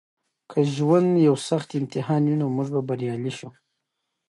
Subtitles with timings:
[0.49, 3.49] که ژوند یو سخت امتحان وي نو موږ به بریالي شو.